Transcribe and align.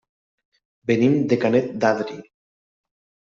Venim 0.91 1.17
de 1.33 1.37
Canet 1.45 1.69
d'Adri. 1.83 2.17